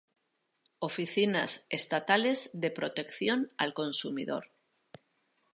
Oficinas 0.79 1.67
estatales 1.69 2.49
de 2.53 2.71
protección 2.71 3.51
al 3.55 3.75
consumidor 3.75 4.49